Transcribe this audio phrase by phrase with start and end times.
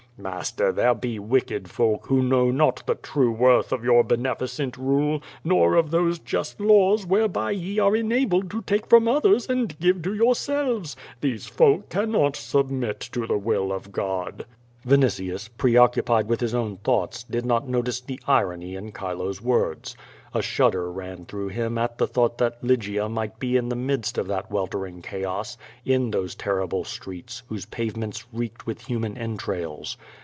[0.17, 2.09] Master, there be wicked folk 2^2 Q^^ VADIS.
[2.09, 7.07] who know not the true worth of your beneficent rule, nor of those just laws
[7.07, 10.95] whereby ye are enabled to take from others and give to yourselves.
[11.21, 14.45] These folk cannot submit to the will of God."
[14.85, 19.41] Vinitius, pre occupied with his own thoughts, did not no tice the irony in Chilo's
[19.41, 19.95] words.
[20.33, 24.17] A shudder ran through him at the thought that Lygia might be in the midst
[24.17, 29.97] of that weltering chaos, in those terrible streets, whose pavements reeked with human entrails.